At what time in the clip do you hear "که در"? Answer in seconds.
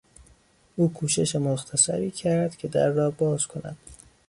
2.55-2.87